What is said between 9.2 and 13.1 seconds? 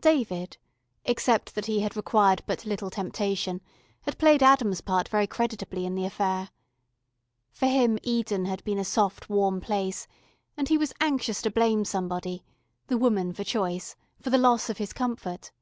warm place, and he was anxious to blame somebody the